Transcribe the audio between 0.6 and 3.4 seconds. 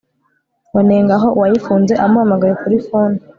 wanengaho uwayifunze amuhamagaye kuri phone